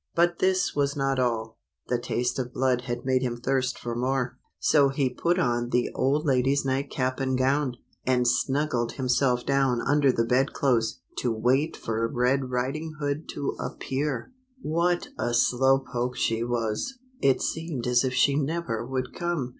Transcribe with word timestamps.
But 0.15 0.39
this 0.39 0.73
was 0.75 0.95
not 0.95 1.19
all! 1.19 1.59
The 1.87 1.99
taste 1.99 2.39
of 2.39 2.53
blood 2.55 2.81
had 2.85 3.05
made 3.05 3.21
him 3.21 3.37
thirst 3.37 3.77
for 3.77 3.93
more; 3.95 4.35
so 4.57 4.89
he 4.89 5.11
put 5.13 5.37
on 5.37 5.69
the 5.69 5.91
old 5.93 6.25
lady's 6.25 6.65
nightcap 6.65 7.19
and 7.19 7.37
gown, 7.37 7.75
and 8.03 8.27
snuggled 8.27 8.93
himself 8.93 9.45
down 9.45 9.79
under 9.79 10.11
the 10.11 10.25
bed 10.25 10.53
clothes, 10.53 11.01
to 11.19 11.31
wait 11.31 11.77
for 11.77 12.07
Red 12.07 12.49
Riding 12.49 12.95
Hood 12.99 13.29
to 13.35 13.55
appear. 13.59 14.31
51 14.63 14.63
LITTLE 14.73 14.87
RED 14.89 14.95
RIDING 14.95 15.07
HOOD. 15.09 15.15
What 15.19 15.29
a 15.29 15.33
slow 15.35 15.79
poke 15.93 16.15
she 16.15 16.43
was! 16.43 16.97
It 17.21 17.39
seemed 17.43 17.85
as 17.85 18.03
if 18.03 18.15
she 18.15 18.35
never 18.35 18.83
would 18.83 19.13
come 19.13 19.49